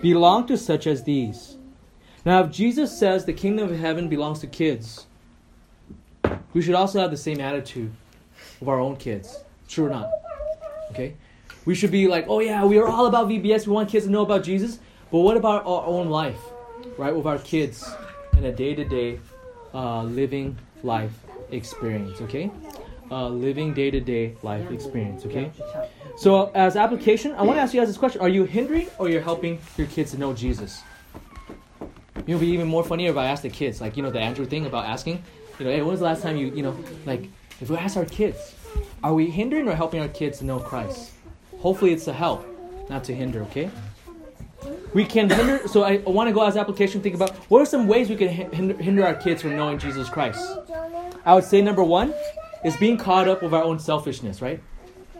[0.00, 1.56] belong to such as these.
[2.24, 5.06] Now, if Jesus says the kingdom of heaven belongs to kids,
[6.52, 7.92] we should also have the same attitude
[8.60, 9.44] of our own kids.
[9.68, 10.10] True or not?
[10.90, 11.14] Okay?
[11.64, 13.66] We should be like, oh yeah, we are all about VBS.
[13.66, 14.78] We want kids to know about Jesus.
[15.10, 16.40] But what about our own life,
[16.96, 17.14] right?
[17.14, 17.88] With our kids
[18.36, 19.20] in a day to day
[19.74, 21.12] living life
[21.50, 22.50] experience, okay?
[23.10, 25.50] Uh, living day to day life experience, okay?
[26.16, 29.08] So, as application, I want to ask you guys this question Are you hindering or
[29.08, 30.82] you're helping your kids to know Jesus?
[31.80, 34.10] You know, it'd be even more funnier if I ask the kids, like, you know,
[34.10, 35.22] the Andrew thing about asking,
[35.58, 37.28] you know, hey, when was the last time you, you know, like,
[37.60, 38.54] if we ask our kids,
[39.02, 41.12] are we hindering or helping our kids to know Christ?
[41.60, 42.46] Hopefully it's to help,
[42.90, 43.70] not to hinder, okay?
[44.94, 47.86] We can hinder, so I want to go as application, think about what are some
[47.86, 50.58] ways we can hinder, hinder our kids from knowing Jesus Christ?
[51.24, 52.14] I would say number one
[52.64, 54.60] is being caught up with our own selfishness, right?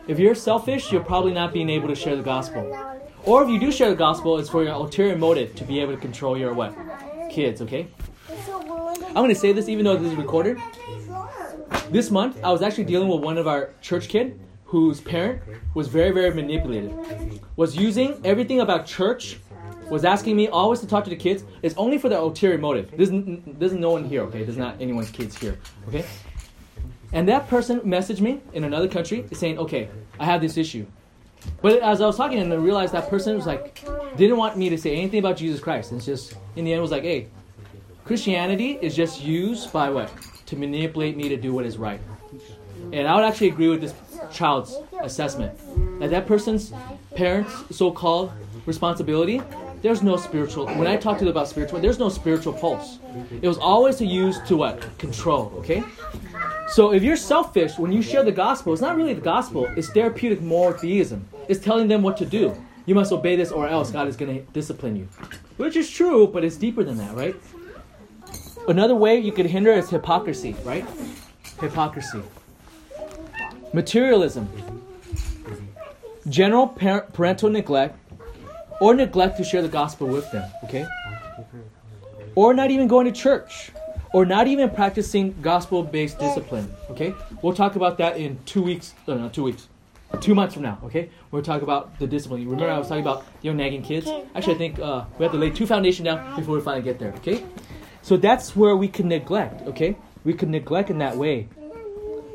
[0.07, 2.75] If you're selfish, you're probably not being able to share the gospel.
[3.23, 5.93] Or if you do share the gospel, it's for your ulterior motive to be able
[5.93, 6.75] to control your what?
[7.29, 7.87] Kids, okay?
[9.07, 10.57] I'm going to say this even though this is recorded.
[11.89, 15.41] This month, I was actually dealing with one of our church kid whose parent
[15.73, 16.93] was very, very manipulated.
[17.55, 19.39] Was using everything about church,
[19.89, 21.43] was asking me always to talk to the kids.
[21.63, 22.91] It's only for the ulterior motive.
[22.95, 24.43] There's, there's no one here, okay?
[24.43, 26.05] There's not anyone's kids here, okay?
[27.13, 30.85] And that person messaged me in another country saying, okay, I have this issue.
[31.63, 33.83] But as I was talking and I realized that person was like,
[34.17, 35.89] didn't want me to say anything about Jesus Christ.
[35.91, 37.27] And it's just, in the end, was like, hey,
[38.05, 40.11] Christianity is just used by what?
[40.45, 41.99] To manipulate me to do what is right.
[42.93, 43.93] And I would actually agree with this
[44.31, 45.57] child's assessment.
[45.99, 46.73] That that person's
[47.15, 48.31] parents' so-called
[48.65, 49.41] responsibility,
[49.81, 52.99] there's no spiritual, when I talk to them about spiritual, there's no spiritual pulse.
[53.41, 54.97] It was always to use to what?
[54.97, 55.83] Control, okay?
[56.67, 59.89] So if you're selfish, when you share the gospel, it's not really the gospel, it's
[59.89, 61.27] therapeutic moral theism.
[61.47, 62.55] It's telling them what to do.
[62.85, 65.07] You must obey this or else God is going to discipline you.
[65.57, 67.35] Which is true, but it's deeper than that, right?
[68.67, 70.85] Another way you could hinder is hypocrisy, right?
[71.59, 72.21] Hypocrisy.
[73.73, 74.49] Materialism.
[76.27, 77.97] General par- parental neglect
[78.81, 80.85] or neglect to share the gospel with them, okay?
[82.35, 83.71] Or not even going to church
[84.13, 86.73] or not even practicing gospel based discipline.
[86.89, 88.93] Okay, we'll talk about that in two weeks.
[89.07, 89.67] No, no, two weeks,
[90.19, 90.79] two months from now.
[90.85, 92.43] Okay, we'll talk about the discipline.
[92.43, 94.07] Remember I was talking about you know nagging kids.
[94.35, 96.99] Actually, I think uh, we have to lay two foundation down before we finally get
[96.99, 97.13] there.
[97.17, 97.43] Okay,
[98.01, 99.67] so that's where we can neglect.
[99.67, 101.47] Okay, we can neglect in that way.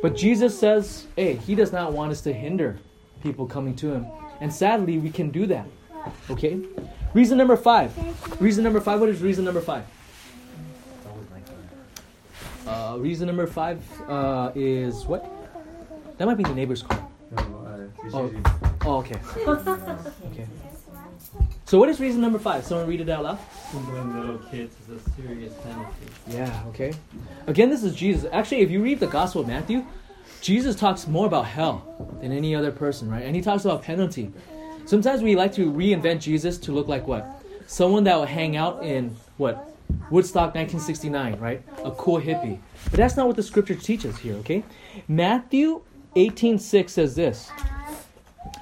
[0.05, 2.77] But Jesus says, hey, He does not want us to hinder
[3.23, 4.07] people coming to Him,
[4.43, 5.67] and sadly, we can do that.
[6.29, 6.61] Okay,
[7.15, 7.91] reason number five.
[8.39, 9.01] Reason number five.
[9.01, 9.87] What is reason number five?
[12.67, 15.25] Uh, reason number five uh, is what?
[16.19, 17.09] That might be the neighbor's car.
[18.13, 18.31] Oh,
[18.85, 19.19] oh okay.
[19.47, 20.47] okay.
[21.67, 22.65] So what is reason number five?
[22.65, 23.39] Someone read it out loud.
[23.73, 26.07] Humbling little kids is a serious penalty.
[26.29, 26.63] Yeah.
[26.69, 26.93] Okay.
[27.47, 28.31] Again, this is Jesus.
[28.33, 29.85] Actually, if you read the Gospel of Matthew,
[30.43, 33.25] Jesus talks more about hell than any other person, right?
[33.25, 34.31] And he talks about penalty.
[34.85, 37.27] Sometimes we like to reinvent Jesus to look like what?
[37.67, 39.75] Someone that will hang out in what?
[40.11, 41.63] Woodstock 1969, right?
[41.83, 42.59] A cool hippie.
[42.91, 44.65] But that's not what the scripture teaches here, okay?
[45.09, 45.81] Matthew
[46.15, 47.51] 18:6 says this.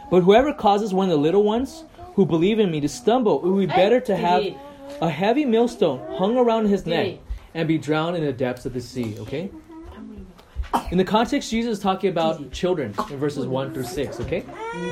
[0.08, 3.48] But whoever causes one of the little ones who believe in me to stumble, it
[3.48, 4.44] would be better to have
[5.00, 7.18] a heavy millstone hung around his neck
[7.54, 9.16] and be drowned in the depths of the sea.
[9.20, 9.50] Okay?
[10.90, 14.20] In the context, Jesus is talking about children in verses 1 through 6.
[14.20, 14.44] Okay?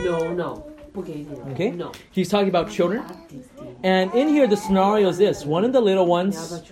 [0.04, 0.66] No, no.
[1.52, 1.70] Okay?
[1.70, 1.92] No.
[2.10, 3.04] He's talking about children.
[3.82, 6.62] And in here, the scenario is this one of the little ones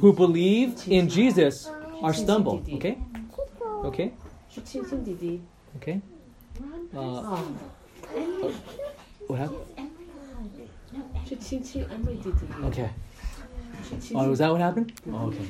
[0.00, 1.70] who believe in Jesus
[2.02, 2.68] are stumbled.
[2.68, 2.98] Okay?
[3.84, 4.12] Okay?
[5.76, 6.00] Okay?
[6.96, 7.42] Uh,
[9.26, 9.58] what happened?
[12.64, 12.90] Okay.
[14.14, 14.92] Oh, was that what happened?
[15.10, 15.44] Oh, okay.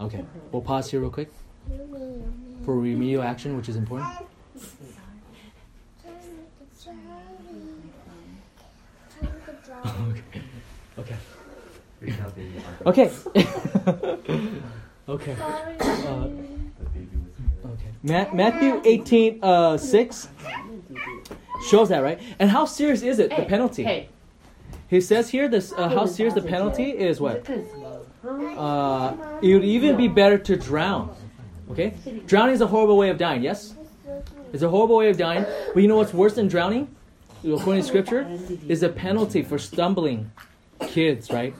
[0.00, 0.24] Okay.
[0.50, 1.30] We'll pause here real quick
[2.64, 4.10] for remedial action, which is important.
[10.10, 10.42] okay.
[10.98, 11.16] Okay.
[12.86, 13.10] Okay.
[15.08, 15.36] okay.
[15.40, 16.28] Uh,
[18.02, 20.28] Matthew 18, uh, 6.
[21.68, 22.20] shows that, right?
[22.38, 23.84] And how serious is it, the penalty?
[23.84, 24.08] Hey.
[24.88, 27.48] He says here, this uh, how serious the penalty is what?
[27.48, 31.14] Uh, it would even be better to drown.
[31.70, 31.94] Okay?
[32.26, 33.74] Drowning is a horrible way of dying, yes?
[34.52, 35.46] It's a horrible way of dying.
[35.72, 36.94] But you know what's worse than drowning?
[37.42, 38.38] According to scripture,
[38.68, 40.30] is a penalty for stumbling
[40.88, 41.54] kids, right?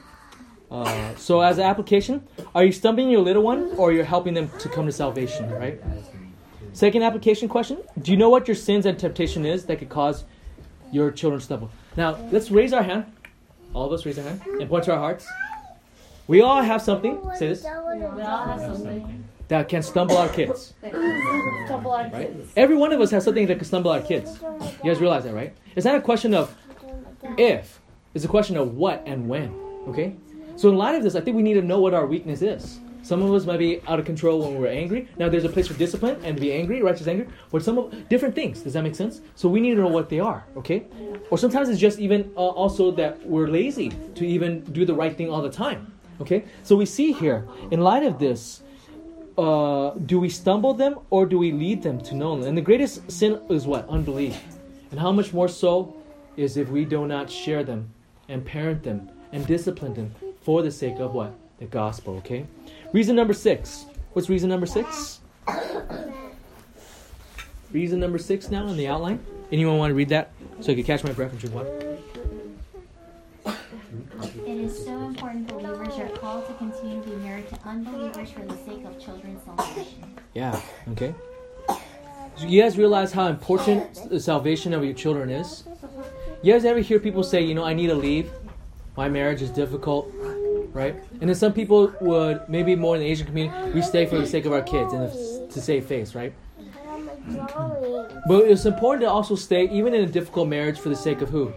[0.71, 4.51] Uh, so as an application, are you stumbling your little one or you're helping them
[4.59, 5.81] to come to salvation, right?
[6.73, 10.25] Second application question: Do you know what your sins and temptation is that could cause
[10.91, 11.71] your children to stumble?
[11.97, 13.05] Now let's raise our hand.
[13.75, 15.27] All of us raise our hand and point to our hearts.
[16.27, 17.21] We all have something.
[17.37, 17.67] Say this
[19.53, 20.73] that can stumble our kids.
[20.83, 22.31] Right?
[22.57, 24.41] Every one of us has something that can stumble our kids.
[24.83, 25.55] You guys realize that, right?
[25.77, 26.57] It's not a question of
[27.37, 27.81] if.
[28.15, 29.55] It's a question of what and when.
[29.89, 30.17] Okay?
[30.57, 32.81] So in light of this, I think we need to know what our weakness is.
[33.03, 35.09] Some of us might be out of control when we're angry.
[35.19, 37.27] Now there's a place for discipline and to be angry, righteous anger.
[37.51, 38.63] But some of different things.
[38.63, 39.21] Does that make sense?
[39.35, 40.45] So we need to know what they are.
[40.57, 40.87] Okay?
[41.31, 45.17] Or sometimes it's just even uh, also that we're lazy to even do the right
[45.17, 45.93] thing all the time.
[46.21, 46.45] Okay?
[46.63, 48.63] So we see here, in light of this,
[49.37, 52.41] uh, do we stumble them or do we lead them to know?
[52.43, 53.89] And the greatest sin is what?
[53.89, 54.41] Unbelief.
[54.93, 55.97] And how much more so
[56.37, 57.91] is if we do not share them
[58.29, 61.35] and parent them and discipline them for the sake of what?
[61.63, 62.45] The gospel, okay?
[62.93, 63.87] Reason number six.
[64.15, 65.21] What's reason number six?
[67.71, 69.25] Reason number six now in the outline.
[69.53, 71.99] Anyone want to read that so I can catch my breath and drink water?
[74.45, 78.41] It is so important believers are called to continue to be married to unbelievers for
[78.41, 80.19] the sake of children's salvation.
[80.35, 81.15] Yeah, okay.
[81.69, 85.63] So you guys realize how important the salvation of your children is?
[86.43, 88.33] You guys ever hear people say, you know, I need to leave?
[88.97, 90.13] My marriage is difficult,
[90.73, 90.97] right?
[91.21, 94.27] And then some people would, maybe more in the Asian community, we stay for the
[94.27, 96.33] sake of our kids and to save face, right?
[98.27, 101.29] But it's important to also stay, even in a difficult marriage, for the sake of
[101.29, 101.53] who?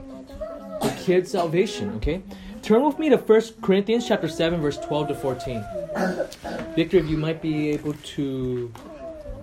[0.82, 2.22] The kid's salvation, okay?
[2.62, 5.66] Turn with me to 1 Corinthians chapter 7, verse 12 to 14.
[6.76, 8.72] Victor, if you might be able to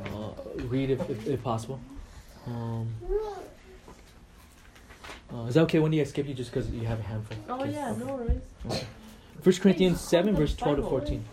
[0.06, 0.30] uh,
[0.64, 1.80] read if, if, if possible.
[2.46, 2.88] Um,
[5.32, 7.37] uh, is that okay when I skip you just because you have a handful?
[7.48, 8.85] Oh yeah, no worries.
[9.42, 11.25] 1 Corinthians 7, verse 12 to 14.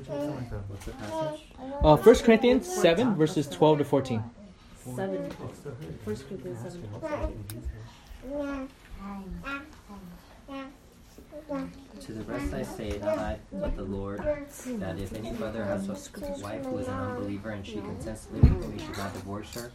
[0.00, 1.40] What's?
[1.82, 4.22] Uh, 1 Corinthians 7, verses 12 to 14.
[4.96, 5.30] Seven.
[6.04, 6.88] First Corinthians seven.
[12.00, 15.88] To the rest I say, not I, but the Lord, that if any brother has
[15.88, 15.92] a
[16.42, 19.12] wife who is an unbeliever and she consents to live with him, he should not
[19.12, 19.70] divorce her.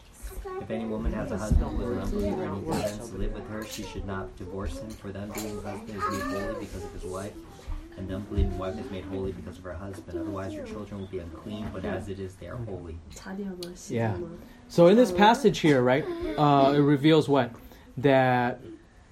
[0.62, 3.34] If any woman has a husband who is an unbeliever and he consents to live
[3.34, 6.84] with her, she should not divorce him, for the unbelieving husband is made holy because
[6.84, 7.34] of his wife,
[7.98, 10.20] and the unbelieving wife is made holy because of her husband.
[10.20, 12.98] Otherwise, your children will be unclean, but as it is, they are holy.
[13.90, 14.16] Yeah.
[14.68, 16.06] So in this passage here, right,
[16.38, 17.52] uh, it reveals what?
[17.98, 18.60] That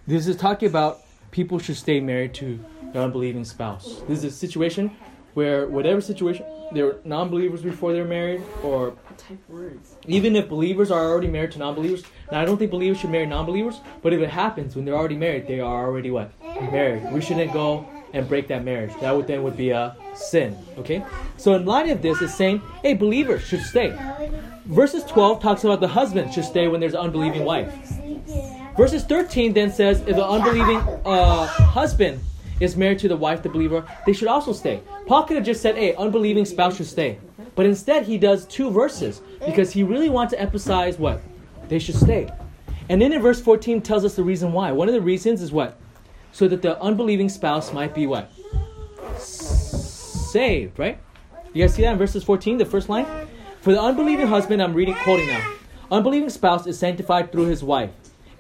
[0.08, 2.60] this is talking about people should stay married to
[2.92, 4.02] their unbelieving spouse.
[4.08, 4.92] This is a situation
[5.34, 9.96] where whatever situation, they're non-believers before they're married, or Type words.
[10.08, 12.04] even if believers are already married to non-believers.
[12.32, 15.16] Now I don't think believers should marry non-believers, but if it happens when they're already
[15.18, 16.32] married, they are already what?
[16.72, 17.12] Married.
[17.12, 18.92] We shouldn't go and break that marriage.
[19.02, 20.56] That would then would be a sin.
[20.78, 21.04] Okay?
[21.38, 23.98] So in light of this, it's saying, hey, believers should stay.
[24.66, 27.74] Verses 12 talks about the husband should stay when there's an unbelieving wife.
[28.78, 32.20] Verses 13 then says if an unbelieving uh, husband
[32.60, 34.80] is married to the wife, the believer, they should also stay.
[35.06, 37.20] Paul could have just said, hey, unbelieving spouse should stay.
[37.56, 41.22] But instead, he does two verses because he really wants to emphasize what?
[41.68, 42.30] They should stay.
[42.90, 44.72] And then in verse 14 tells us the reason why.
[44.72, 45.80] One of the reasons is what?
[46.32, 48.32] So that the unbelieving spouse might be what?
[49.18, 50.98] Saved, right?
[51.54, 53.06] You guys see that in verses 14, the first line?
[53.62, 55.54] For the unbelieving husband, I'm reading, quoting now.
[55.92, 57.92] Unbelieving spouse is sanctified through his wife,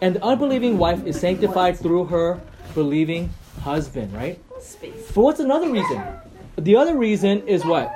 [0.01, 2.41] and the unbelieving wife is sanctified through her
[2.73, 3.29] believing
[3.61, 4.41] husband, right?
[4.59, 5.11] Space.
[5.13, 6.01] But what's another reason?
[6.57, 7.93] The other reason is what?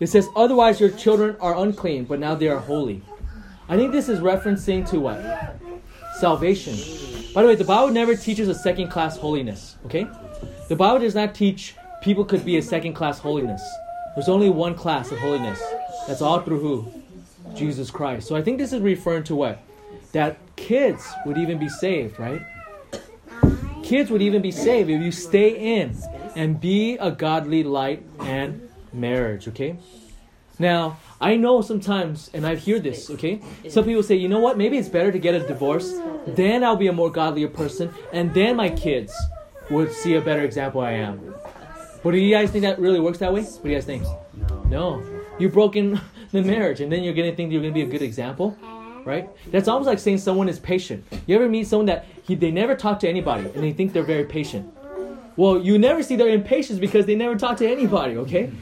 [0.00, 3.02] It says, otherwise your children are unclean, but now they are holy.
[3.68, 5.20] I think this is referencing to what?
[6.18, 6.74] Salvation.
[7.34, 10.06] By the way, the Bible never teaches a second class holiness, okay?
[10.68, 13.62] The Bible does not teach people could be a second class holiness.
[14.14, 15.62] There's only one class of holiness.
[16.06, 17.02] That's all through who?
[17.54, 18.28] Jesus Christ.
[18.28, 19.60] So I think this is referring to what?
[20.12, 22.42] That kids would even be saved, right?
[23.82, 25.94] Kids would even be saved if you stay in
[26.36, 29.76] and be a godly light and marriage, okay?
[30.58, 33.40] Now, I know sometimes, and I hear this, okay?
[33.68, 35.94] Some people say, you know what, maybe it's better to get a divorce,
[36.26, 39.12] then I'll be a more godlier person, and then my kids
[39.70, 41.34] would see a better example I am.
[42.02, 43.42] But do you guys think that really works that way?
[43.42, 44.04] What do you guys think?
[44.34, 44.64] No.
[44.64, 45.04] No.
[45.38, 46.00] you've broken
[46.32, 48.56] the marriage, and then you're gonna think you're gonna be a good example,
[49.04, 49.28] right?
[49.50, 51.04] That's almost like saying someone is patient.
[51.26, 54.02] You ever meet someone that he, they never talk to anybody, and they think they're
[54.02, 54.72] very patient?
[55.36, 58.52] Well, you never see their impatience because they never talk to anybody, okay?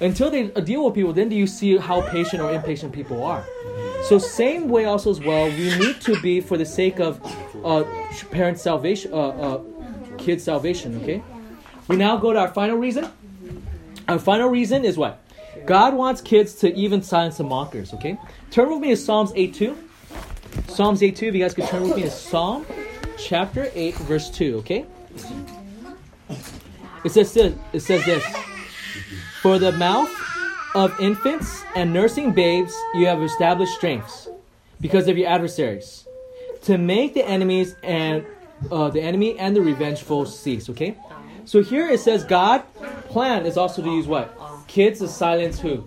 [0.00, 3.22] Until they uh, deal with people, then do you see how patient or impatient people
[3.22, 3.44] are.
[4.04, 7.20] So same way also as well, we need to be for the sake of
[7.64, 7.84] uh,
[8.30, 9.62] parent salvation, uh, uh,
[10.18, 11.22] kids salvation, okay?
[11.88, 13.10] We now go to our final reason.
[14.08, 15.20] Our final reason is what?
[15.66, 18.18] God wants kids to even silence the mockers, okay?
[18.50, 19.78] Turn with me to Psalms 8 2.
[20.68, 22.66] Psalms 8 2, if you guys could turn with me to Psalm
[23.18, 24.86] chapter 8, verse 2, okay?
[27.04, 28.24] It says this, it says this.
[29.40, 30.10] For the mouth
[30.74, 34.28] of infants and nursing babes you have established strengths
[34.80, 36.06] because of your adversaries
[36.62, 38.24] to make the enemies and
[38.70, 40.96] uh, the enemy and the revengeful cease okay?
[41.44, 42.62] So here it says god
[43.08, 44.34] plan is also to use what?
[44.68, 45.84] Kids to silence who?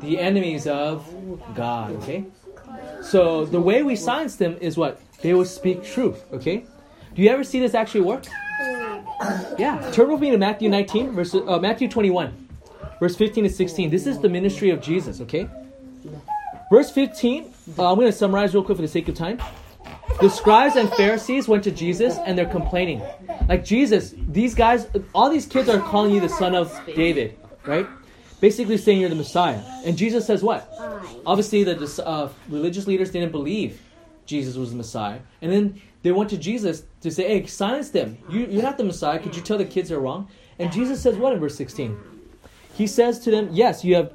[0.00, 1.06] The enemies of
[1.54, 2.26] god okay?
[3.02, 5.00] So the way we silence them is what?
[5.22, 6.66] They will speak truth okay?
[7.14, 8.24] Do you ever see this actually work
[9.58, 9.90] yeah.
[9.92, 12.48] Turn with me to matthew 19 verse uh, matthew 21
[13.00, 15.48] verse 15 to 16 this is the ministry of jesus okay?
[16.70, 17.44] Verse 15
[17.78, 19.40] uh, i'm going to summarize real quick for the sake of time.
[20.20, 23.02] The scribes and pharisees went to jesus and they're complaining.
[23.48, 27.36] Like jesus these guys all these kids are calling you the son of david
[27.66, 27.86] right?
[28.40, 29.60] Basically saying you're the messiah.
[29.84, 30.72] And jesus says what?
[31.26, 33.80] Obviously the uh, religious leaders didn't believe
[34.26, 35.20] jesus was the messiah.
[35.42, 38.84] And then they went to jesus to say hey silence them you, you're not the
[38.84, 40.28] messiah could you tell the kids they're wrong
[40.58, 41.96] and jesus says what in verse 16
[42.78, 44.12] he says to them, Yes, you have.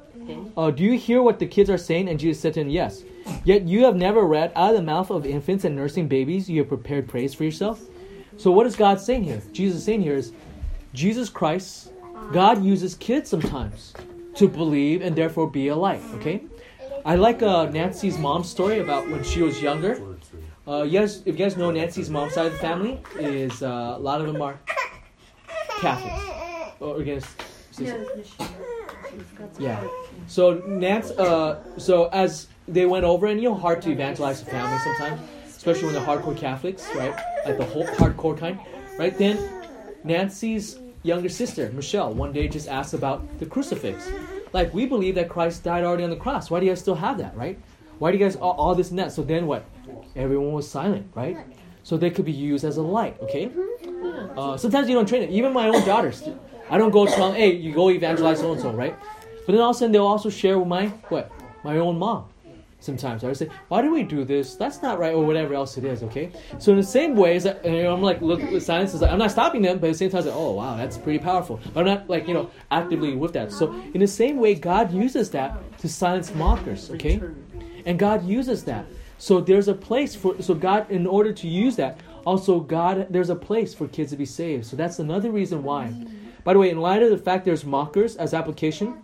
[0.56, 2.08] Uh, do you hear what the kids are saying?
[2.08, 3.02] And Jesus said to him, Yes.
[3.44, 6.60] Yet you have never read, Out of the mouth of infants and nursing babies, you
[6.60, 7.82] have prepared praise for yourself.
[8.38, 9.42] So, what is God saying here?
[9.52, 10.32] Jesus saying here is
[10.94, 11.92] Jesus Christ,
[12.32, 13.92] God uses kids sometimes
[14.36, 16.44] to believe and therefore be a light, okay?
[17.04, 20.13] I like uh, Nancy's mom's story about when she was younger.
[20.66, 23.98] Uh, yes, if you guys know Nancy's mom's side of the family, is uh, a
[23.98, 24.58] lot of them are
[25.80, 26.24] Catholics.
[26.80, 27.28] Or against
[29.58, 29.86] yeah.
[30.26, 34.50] So Nance, uh, so as they went over, and you know, hard to evangelize the
[34.50, 37.14] family sometimes, especially when they're hardcore Catholics, right?
[37.44, 38.58] Like the whole hardcore kind,
[38.98, 39.16] right?
[39.16, 39.38] Then
[40.02, 44.08] Nancy's younger sister, Michelle, one day just asked about the crucifix.
[44.52, 46.50] Like we believe that Christ died already on the cross.
[46.50, 47.58] Why do you guys still have that, right?
[47.98, 49.12] Why do you guys all, all this and that?
[49.12, 49.64] So then what?
[50.16, 51.36] Everyone was silent, right?
[51.82, 53.50] So they could be used as a light, okay?
[54.36, 55.30] Uh, sometimes you don't train it.
[55.30, 56.22] Even my own daughters,
[56.70, 58.96] I don't go tell them, hey, you go evangelize so and so, right?
[59.46, 61.30] But then all of a sudden they'll also share with my what?
[61.62, 62.26] My own mom.
[62.80, 64.56] Sometimes I would say, why do we do this?
[64.56, 66.02] That's not right, or whatever else it is.
[66.02, 66.30] Okay.
[66.58, 69.10] So in the same way, as I, you know, I'm like, look, science is like,
[69.10, 71.18] I'm not stopping them, but at the same time, I say, oh wow, that's pretty
[71.18, 71.60] powerful.
[71.72, 73.52] But I'm not like you know actively with that.
[73.52, 76.90] So in the same way, God uses that to silence mockers.
[76.90, 77.22] Okay,
[77.86, 78.84] and God uses that.
[79.24, 81.98] So there's a place for so God in order to use that.
[82.26, 84.66] Also, God, there's a place for kids to be saved.
[84.66, 85.94] So that's another reason why.
[86.44, 89.02] By the way, in light of the fact there's mockers as application,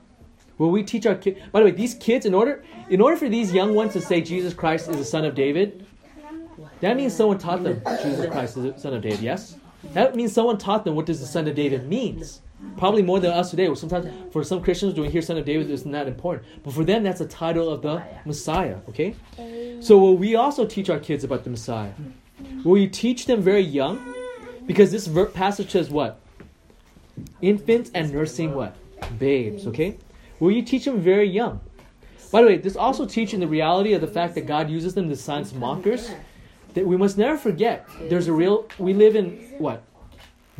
[0.58, 1.40] will we teach our kids?
[1.52, 4.20] By the way, these kids, in order in order for these young ones to say
[4.20, 5.86] Jesus Christ is the Son of David,
[6.80, 9.20] that means someone taught them Jesus Christ is the Son of David.
[9.20, 9.56] Yes,
[9.94, 12.42] that means someone taught them what does the Son of David means.
[12.76, 13.72] Probably more than us today.
[13.74, 16.46] Sometimes for some Christians, when we hear Son of David, it's not important.
[16.62, 18.78] But for them, that's a title of the Messiah.
[18.88, 19.80] Okay, oh.
[19.80, 21.92] so will we also teach our kids about the Messiah?
[22.64, 24.14] Will you teach them very young?
[24.66, 26.20] Because this passage says what?
[27.42, 28.76] Infants and nursing what?
[29.18, 29.96] Babes, okay?
[30.38, 31.61] Will you teach them very young?
[32.30, 35.08] By the way, this also teaching the reality of the fact that God uses them
[35.08, 36.11] to silence mockers.
[36.74, 39.82] That we must never forget there's a real, we live in what?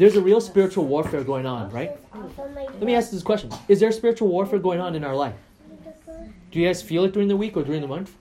[0.01, 1.94] There's a real spiritual warfare going on, right?
[2.38, 5.34] Let me ask this question Is there spiritual warfare going on in our life?
[6.51, 8.16] Do you guys feel it during the week or during the month?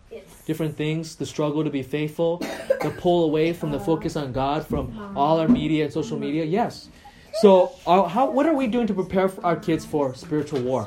[0.45, 2.39] Different things, the struggle to be faithful,
[2.81, 6.43] the pull away from the focus on God from all our media and social media.
[6.43, 6.89] Yes.
[7.35, 10.85] So, uh, how, what are we doing to prepare our kids for spiritual war?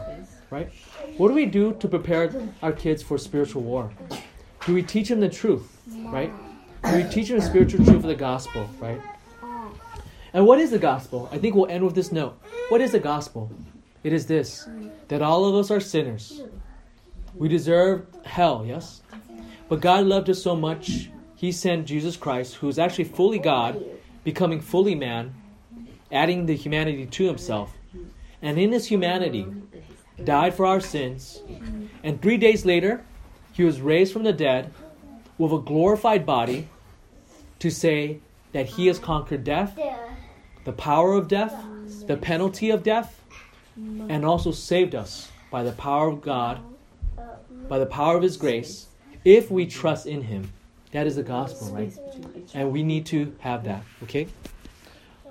[0.50, 0.70] Right?
[1.16, 2.30] What do we do to prepare
[2.62, 3.90] our kids for spiritual war?
[4.66, 5.74] Do we teach them the truth?
[6.04, 6.30] Right?
[6.84, 8.68] Do we teach them the spiritual truth of the gospel?
[8.78, 9.00] Right?
[10.34, 11.28] And what is the gospel?
[11.30, 12.40] I think we'll end with this note.
[12.68, 13.50] What is the gospel?
[14.02, 14.68] It is this
[15.08, 16.42] that all of us are sinners.
[17.34, 19.02] We deserve hell, yes?
[19.68, 23.82] But God loved us so much, He sent Jesus Christ, who is actually fully God,
[24.24, 25.34] becoming fully man,
[26.10, 27.72] adding the humanity to Himself.
[28.42, 29.46] And in His humanity,
[30.22, 31.42] died for our sins.
[32.02, 33.04] And three days later,
[33.52, 34.72] He was raised from the dead
[35.38, 36.68] with a glorified body
[37.60, 38.20] to say
[38.52, 39.78] that He has conquered death,
[40.64, 41.54] the power of death,
[42.06, 43.20] the penalty of death,
[43.76, 46.60] and also saved us by the power of God,
[47.68, 48.86] by the power of His grace,
[49.24, 50.52] if we trust in Him.
[50.92, 51.92] That is the gospel, right?
[52.54, 54.28] And we need to have that, okay?